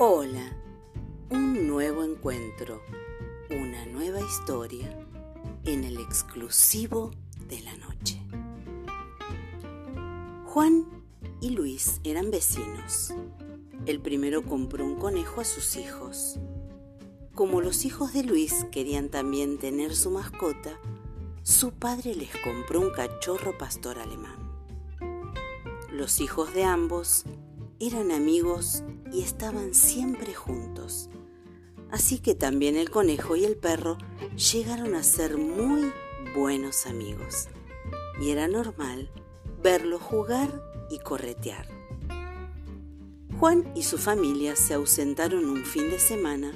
Hola, 0.00 0.56
un 1.28 1.66
nuevo 1.66 2.04
encuentro, 2.04 2.80
una 3.50 3.84
nueva 3.86 4.20
historia 4.20 4.96
en 5.64 5.82
el 5.82 5.98
exclusivo 5.98 7.10
de 7.48 7.60
la 7.62 7.76
noche. 7.78 8.22
Juan 10.44 10.86
y 11.40 11.50
Luis 11.50 12.00
eran 12.04 12.30
vecinos. 12.30 13.12
El 13.86 13.98
primero 13.98 14.44
compró 14.44 14.84
un 14.84 15.00
conejo 15.00 15.40
a 15.40 15.44
sus 15.44 15.74
hijos. 15.74 16.38
Como 17.34 17.60
los 17.60 17.84
hijos 17.84 18.12
de 18.12 18.22
Luis 18.22 18.66
querían 18.70 19.08
también 19.08 19.58
tener 19.58 19.96
su 19.96 20.12
mascota, 20.12 20.78
su 21.42 21.72
padre 21.72 22.14
les 22.14 22.30
compró 22.36 22.78
un 22.78 22.90
cachorro 22.90 23.58
pastor 23.58 23.98
alemán. 23.98 24.38
Los 25.90 26.20
hijos 26.20 26.54
de 26.54 26.62
ambos 26.62 27.24
eran 27.80 28.12
amigos 28.12 28.84
y 29.12 29.22
estaban 29.22 29.74
siempre 29.74 30.34
juntos. 30.34 31.08
Así 31.90 32.18
que 32.18 32.34
también 32.34 32.76
el 32.76 32.90
conejo 32.90 33.36
y 33.36 33.44
el 33.44 33.56
perro 33.56 33.98
llegaron 34.52 34.94
a 34.94 35.02
ser 35.02 35.38
muy 35.38 35.92
buenos 36.34 36.86
amigos. 36.86 37.48
Y 38.20 38.30
era 38.30 38.48
normal 38.48 39.10
verlos 39.62 40.02
jugar 40.02 40.62
y 40.90 40.98
corretear. 40.98 41.66
Juan 43.38 43.70
y 43.74 43.84
su 43.84 43.98
familia 43.98 44.56
se 44.56 44.74
ausentaron 44.74 45.48
un 45.48 45.64
fin 45.64 45.90
de 45.90 45.98
semana 45.98 46.52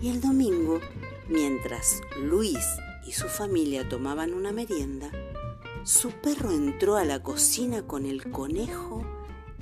y 0.00 0.10
el 0.10 0.20
domingo, 0.20 0.80
mientras 1.28 2.00
Luis 2.18 2.58
y 3.06 3.12
su 3.12 3.28
familia 3.28 3.88
tomaban 3.88 4.34
una 4.34 4.52
merienda, 4.52 5.10
su 5.84 6.10
perro 6.10 6.50
entró 6.50 6.96
a 6.96 7.04
la 7.04 7.22
cocina 7.22 7.86
con 7.86 8.04
el 8.04 8.30
conejo 8.30 9.02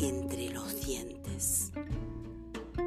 entre 0.00 0.50
los 0.50 0.84
dientes. 0.84 1.17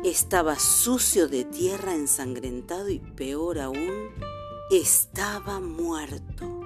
Estaba 0.03 0.57
sucio 0.57 1.27
de 1.27 1.45
tierra, 1.45 1.93
ensangrentado 1.93 2.89
y 2.89 2.97
peor 2.97 3.59
aún, 3.59 4.09
estaba 4.71 5.59
muerto. 5.59 6.61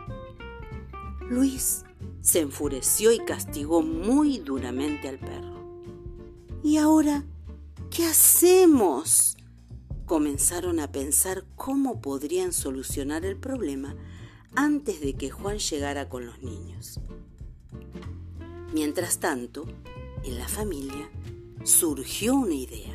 Luis 1.29 1.83
se 2.21 2.39
enfureció 2.39 3.11
y 3.11 3.19
castigó 3.19 3.81
muy 3.81 4.39
duramente 4.39 5.09
al 5.09 5.19
perro. 5.19 5.83
¿Y 6.63 6.77
ahora 6.77 7.25
qué 7.91 8.05
hacemos? 8.05 9.35
Comenzaron 10.05 10.79
a 10.79 10.93
pensar 10.93 11.43
cómo 11.57 11.99
podrían 11.99 12.53
solucionar 12.53 13.25
el 13.25 13.35
problema 13.35 13.97
antes 14.55 15.01
de 15.01 15.13
que 15.13 15.29
Juan 15.29 15.57
llegara 15.57 16.07
con 16.07 16.25
los 16.25 16.41
niños. 16.41 17.01
Mientras 18.73 19.19
tanto, 19.19 19.65
en 20.23 20.37
la 20.37 20.47
familia 20.47 21.09
surgió 21.65 22.35
una 22.35 22.53
idea. 22.53 22.94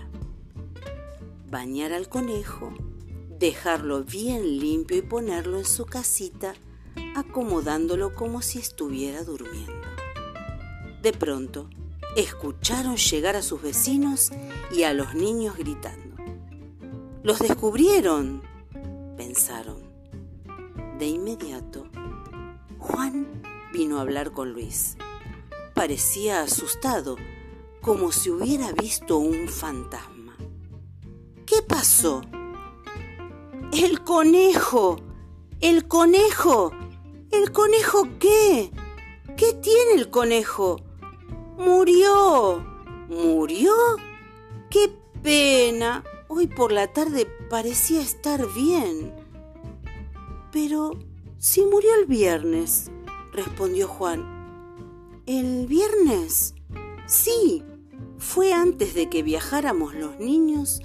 Bañar 1.51 1.93
al 1.93 2.09
conejo, 2.09 2.73
dejarlo 3.41 4.05
bien 4.05 4.61
limpio 4.61 4.99
y 4.99 5.03
ponerlo 5.03 5.59
en 5.59 5.65
su 5.65 5.85
casita, 5.85 6.55
acomodándolo 7.17 8.15
como 8.15 8.41
si 8.41 8.61
estuviera 8.61 9.25
durmiendo. 9.25 9.89
De 11.03 11.13
pronto, 11.13 11.69
escucharon 12.15 12.97
llegar 12.99 13.35
a 13.35 13.43
sus 13.43 13.63
vecinos 13.63 14.31
y 14.71 14.85
a 14.85 14.93
los 14.93 15.17
niños 15.17 15.57
gritando. 15.57 16.23
¡Los 17.25 17.41
descubrieron! 17.41 18.43
pensaron. 19.17 19.79
De 21.01 21.09
inmediato, 21.09 21.89
Juan 22.79 23.43
vino 23.73 23.99
a 23.99 24.03
hablar 24.03 24.31
con 24.31 24.53
Luis. 24.53 24.97
Parecía 25.75 26.43
asustado, 26.43 27.17
como 27.81 28.13
si 28.13 28.31
hubiera 28.31 28.71
visto 28.71 29.19
un 29.19 29.49
fantasma. 29.49 30.20
El 33.73 34.05
conejo. 34.05 34.99
El 35.61 35.89
conejo. 35.89 36.73
¿El 37.31 37.53
conejo 37.53 38.07
qué? 38.19 38.71
¿Qué 39.35 39.55
tiene 39.55 39.95
el 39.95 40.11
conejo? 40.11 40.77
Murió. 41.57 42.63
¿Murió? 43.09 43.73
¡Qué 44.69 44.93
pena! 45.23 46.05
Hoy 46.29 46.49
por 46.49 46.71
la 46.71 46.93
tarde 46.93 47.27
parecía 47.49 48.03
estar 48.03 48.47
bien. 48.53 49.15
Pero 50.53 50.91
si 51.39 51.63
murió 51.63 51.95
el 51.99 52.05
viernes, 52.05 52.91
respondió 53.33 53.89
Juan. 53.89 55.23
¿El 55.25 55.67
viernes? 55.67 56.55
Sí, 57.07 57.65
fue 58.19 58.53
antes 58.53 58.93
de 58.93 59.09
que 59.09 59.23
viajáramos 59.23 59.95
los 59.95 60.19
niños 60.19 60.83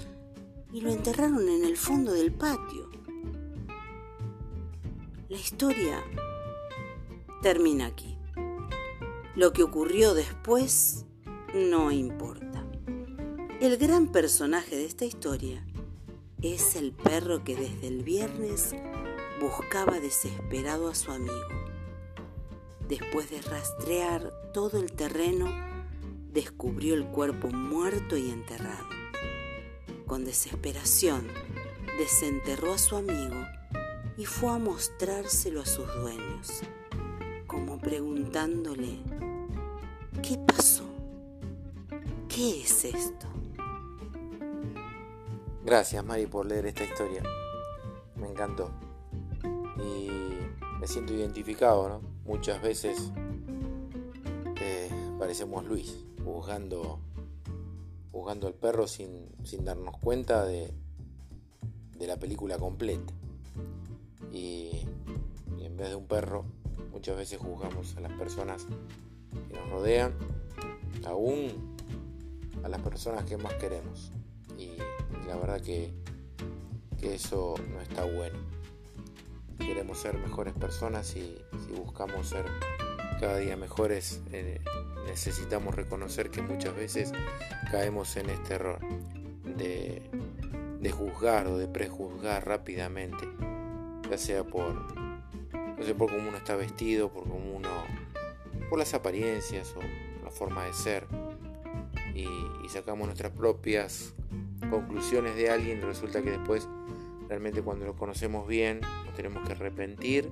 y 0.72 0.80
lo 0.80 0.90
enterraron 0.90 1.48
en 1.48 1.64
el 1.64 1.76
fondo 1.76 2.12
del 2.12 2.32
patio. 2.32 2.90
La 5.28 5.36
historia 5.36 6.04
termina 7.42 7.86
aquí. 7.86 8.16
Lo 9.34 9.52
que 9.52 9.62
ocurrió 9.62 10.14
después 10.14 11.04
no 11.54 11.90
importa. 11.92 12.64
El 13.60 13.76
gran 13.76 14.12
personaje 14.12 14.76
de 14.76 14.84
esta 14.84 15.04
historia 15.04 15.66
es 16.42 16.76
el 16.76 16.92
perro 16.92 17.42
que 17.42 17.56
desde 17.56 17.88
el 17.88 18.02
viernes 18.02 18.74
buscaba 19.40 19.98
desesperado 20.00 20.88
a 20.88 20.94
su 20.94 21.10
amigo. 21.10 21.48
Después 22.88 23.30
de 23.30 23.42
rastrear 23.42 24.32
todo 24.52 24.78
el 24.78 24.92
terreno, 24.92 25.50
descubrió 26.32 26.94
el 26.94 27.06
cuerpo 27.06 27.48
muerto 27.48 28.16
y 28.16 28.30
enterrado. 28.30 28.86
Con 30.06 30.24
desesperación, 30.24 31.26
desenterró 31.98 32.74
a 32.74 32.78
su 32.78 32.96
amigo 32.96 33.36
y 34.16 34.24
fue 34.24 34.50
a 34.52 34.58
mostrárselo 34.58 35.62
a 35.62 35.66
sus 35.66 35.86
dueños, 35.96 36.62
como 37.46 37.78
preguntándole, 37.78 38.98
¿qué 40.22 40.38
pasó? 40.46 40.84
¿Qué 42.28 42.62
es 42.62 42.84
esto? 42.84 43.26
Gracias 45.64 46.04
Mari 46.04 46.26
por 46.26 46.46
leer 46.46 46.66
esta 46.66 46.84
historia. 46.84 47.22
Me 48.14 48.28
encantó 48.28 48.70
y 49.78 50.08
me 50.78 50.86
siento 50.86 51.14
identificado, 51.14 51.88
¿no? 51.88 52.00
Muchas 52.24 52.62
veces 52.62 53.10
eh, 54.60 54.88
parecemos 55.18 55.64
Luis, 55.64 56.04
juzgando, 56.24 57.00
juzgando 58.16 58.46
al 58.46 58.54
perro 58.54 58.86
sin, 58.86 59.28
darnos 59.60 59.98
cuenta 59.98 60.44
de, 60.46 60.72
de, 61.98 62.06
la 62.06 62.16
película 62.16 62.56
completa. 62.58 63.12
Y, 64.32 64.70
y 65.58 65.64
en 65.64 65.76
vez 65.76 65.90
de 65.90 65.96
un 65.96 66.06
perro, 66.06 66.46
muchas 66.92 67.16
veces 67.16 67.38
juzgamos 67.38 67.94
a 67.96 68.00
las 68.00 68.12
personas 68.12 68.66
que 69.48 69.54
nos 69.54 69.68
rodean, 69.68 70.14
aún 71.04 71.76
a 72.62 72.68
las 72.68 72.80
personas 72.80 73.24
que 73.24 73.36
más 73.36 73.52
queremos. 73.54 74.12
Y, 74.58 74.70
la 75.26 75.36
verdad 75.36 75.60
que, 75.60 75.92
que 76.98 77.14
eso 77.14 77.54
no 77.70 77.80
está 77.80 78.04
bueno 78.04 78.38
queremos 79.58 79.98
ser 79.98 80.16
mejores 80.18 80.54
personas 80.54 81.16
y 81.16 81.36
si 81.66 81.72
buscamos 81.72 82.28
ser 82.28 82.46
cada 83.20 83.38
día 83.38 83.56
mejores, 83.56 84.20
eh, 84.32 84.60
necesitamos 85.06 85.74
reconocer 85.74 86.30
que 86.30 86.42
muchas 86.42 86.74
veces 86.74 87.12
caemos 87.70 88.16
en 88.16 88.30
este 88.30 88.54
error 88.54 88.80
de, 89.56 90.02
juzgar 90.92 91.48
o 91.48 91.58
de 91.58 91.66
prejuzgar 91.66 92.46
rápidamente, 92.46 93.28
ya 94.08 94.16
sea 94.16 94.44
por, 94.44 94.94
no 94.94 95.82
sé, 95.82 95.94
por 95.94 96.10
cómo 96.10 96.28
uno 96.28 96.36
está 96.36 96.54
vestido, 96.54 97.12
por 97.12 97.24
cómo 97.24 97.56
uno, 97.56 97.68
por 98.70 98.78
las 98.78 98.94
apariencias 98.94 99.74
o 99.76 99.80
la 100.24 100.30
forma 100.30 100.64
de 100.64 100.72
ser, 100.72 101.06
y, 102.14 102.26
sacamos 102.68 103.06
nuestras 103.06 103.32
propias 103.32 104.12
conclusiones 104.68 105.36
de 105.36 105.48
alguien 105.50 105.80
resulta 105.80 106.20
que 106.20 106.32
después 106.32 106.68
realmente 107.28 107.62
cuando 107.62 107.86
lo 107.86 107.94
conocemos 107.96 108.46
bien 108.46 108.80
tenemos 109.14 109.46
que 109.46 109.52
arrepentir 109.52 110.30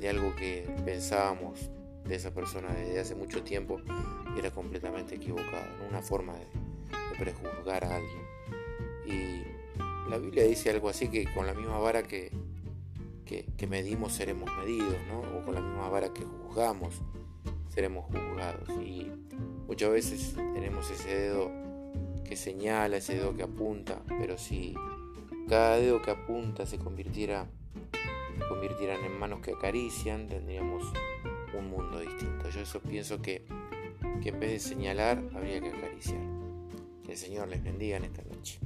de 0.00 0.08
algo 0.08 0.34
que 0.36 0.66
pensábamos 0.84 1.70
de 2.06 2.14
esa 2.14 2.32
persona 2.32 2.72
desde 2.72 3.00
hace 3.00 3.14
mucho 3.14 3.42
tiempo 3.42 3.80
era 4.36 4.50
completamente 4.50 5.14
equivocado, 5.14 5.86
una 5.88 6.02
forma 6.02 6.34
de, 6.34 6.46
prejuzgar 7.18 7.84
a 7.84 7.96
alguien. 7.96 8.22
Y 9.06 10.10
la 10.10 10.18
Biblia 10.18 10.44
dice 10.44 10.70
algo 10.70 10.88
así 10.88 11.08
que 11.08 11.24
con 11.32 11.46
la 11.46 11.54
misma 11.54 11.78
vara 11.78 12.02
que, 12.02 12.32
que, 13.26 13.66
medimos 13.66 14.12
seremos 14.12 14.50
medidos, 14.58 14.96
¿no? 15.08 15.20
o 15.20 15.44
con 15.44 15.54
la 15.54 15.60
misma 15.60 15.88
vara 15.88 16.12
que 16.12 16.24
juzgamos 16.24 17.00
seremos 17.68 18.06
juzgados. 18.06 18.68
Y 18.80 19.10
muchas 19.66 19.90
veces 19.90 20.34
tenemos 20.54 20.90
ese 20.90 21.14
dedo 21.14 21.50
que 22.24 22.36
señala, 22.36 22.96
ese 22.96 23.14
dedo 23.14 23.36
que 23.36 23.42
apunta, 23.42 24.02
pero 24.18 24.36
si 24.38 24.74
cada 25.48 25.76
dedo 25.76 26.02
que 26.02 26.10
apunta 26.10 26.66
se 26.66 26.78
convirtiera 26.78 27.46
convirtieran 28.48 29.04
en 29.04 29.18
manos 29.18 29.40
que 29.40 29.52
acarician, 29.52 30.26
tendríamos 30.26 30.92
un 31.58 31.70
mundo 31.70 32.00
distinto. 32.00 32.48
Yo 32.50 32.60
eso 32.60 32.80
pienso 32.80 33.20
que, 33.20 33.44
que 34.22 34.30
en 34.30 34.40
vez 34.40 34.52
de 34.52 34.58
señalar, 34.58 35.22
habría 35.34 35.60
que 35.60 35.68
acariciar. 35.68 36.20
Que 37.04 37.12
el 37.12 37.18
Señor 37.18 37.48
les 37.48 37.62
bendiga 37.62 37.96
en 37.96 38.04
esta 38.04 38.22
noche. 38.22 38.58